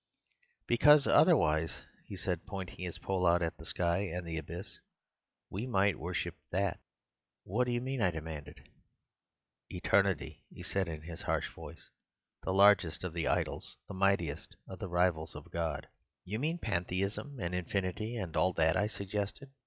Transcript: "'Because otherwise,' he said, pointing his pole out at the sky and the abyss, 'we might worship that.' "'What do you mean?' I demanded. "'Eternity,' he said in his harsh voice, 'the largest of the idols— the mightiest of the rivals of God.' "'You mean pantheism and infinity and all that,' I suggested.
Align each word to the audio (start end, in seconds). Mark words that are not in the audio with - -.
"'Because 0.65 1.05
otherwise,' 1.05 1.83
he 2.07 2.15
said, 2.15 2.47
pointing 2.47 2.79
his 2.83 2.97
pole 2.97 3.27
out 3.27 3.43
at 3.43 3.57
the 3.57 3.67
sky 3.67 3.99
and 3.99 4.25
the 4.25 4.35
abyss, 4.35 4.79
'we 5.51 5.67
might 5.67 5.99
worship 5.99 6.33
that.' 6.49 6.79
"'What 7.43 7.65
do 7.65 7.71
you 7.71 7.81
mean?' 7.81 8.01
I 8.01 8.09
demanded. 8.09 8.67
"'Eternity,' 9.69 10.43
he 10.49 10.63
said 10.63 10.87
in 10.87 11.03
his 11.03 11.21
harsh 11.21 11.53
voice, 11.53 11.91
'the 12.41 12.51
largest 12.51 13.03
of 13.03 13.13
the 13.13 13.27
idols— 13.27 13.77
the 13.87 13.93
mightiest 13.93 14.55
of 14.67 14.79
the 14.79 14.89
rivals 14.89 15.35
of 15.35 15.51
God.' 15.51 15.87
"'You 16.25 16.39
mean 16.39 16.57
pantheism 16.57 17.39
and 17.39 17.53
infinity 17.53 18.15
and 18.15 18.35
all 18.35 18.53
that,' 18.53 18.75
I 18.75 18.87
suggested. 18.87 19.51